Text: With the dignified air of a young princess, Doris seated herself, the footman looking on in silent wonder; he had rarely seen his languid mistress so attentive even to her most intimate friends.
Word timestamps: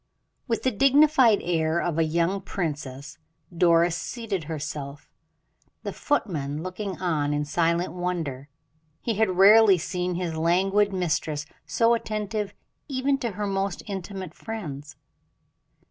With 0.47 0.63
the 0.63 0.71
dignified 0.71 1.41
air 1.43 1.79
of 1.79 1.99
a 1.99 2.03
young 2.03 2.41
princess, 2.41 3.19
Doris 3.55 3.95
seated 3.95 4.45
herself, 4.45 5.11
the 5.83 5.93
footman 5.93 6.63
looking 6.63 6.97
on 6.99 7.35
in 7.35 7.45
silent 7.45 7.93
wonder; 7.93 8.49
he 8.99 9.13
had 9.13 9.37
rarely 9.37 9.77
seen 9.77 10.15
his 10.15 10.35
languid 10.35 10.91
mistress 10.91 11.45
so 11.67 11.93
attentive 11.93 12.55
even 12.87 13.19
to 13.19 13.33
her 13.33 13.45
most 13.45 13.83
intimate 13.85 14.33
friends. 14.33 14.95